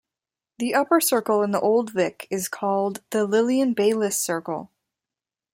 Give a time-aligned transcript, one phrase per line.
[0.57, 4.71] The upper circle in the Old Vic is called the Lilian Baylis Circle.